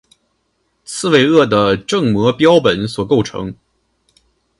[0.83, 3.53] 刺猬鳄的正模标本所构成。